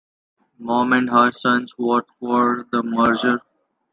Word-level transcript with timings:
Mom 0.57 0.93
and 0.93 1.11
her 1.11 1.31
sons 1.31 1.75
vote 1.77 2.09
for 2.19 2.67
the 2.71 2.81
merger. 2.81 3.39